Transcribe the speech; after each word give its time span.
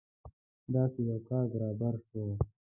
داسې 0.73 0.99
یو 1.09 1.19
کار 1.29 1.43
برابر 1.53 1.93
شو. 2.07 2.23